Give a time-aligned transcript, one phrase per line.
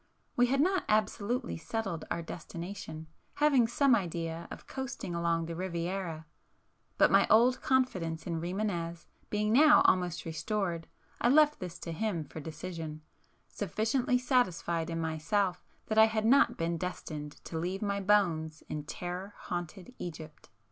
[0.35, 3.05] We had not absolutely settled our destination,
[3.35, 9.81] having some idea of coasting along the Riviera,—but my old confidence in Rimânez being now
[9.81, 10.87] almost restored,
[11.21, 13.03] I left this to him for decision,
[13.47, 18.85] sufficiently satisfied in myself that I had not been destined to leave my bones in
[18.85, 20.49] terror haunted Egypt.